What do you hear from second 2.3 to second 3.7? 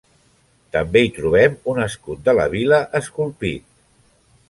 de la vila esculpit.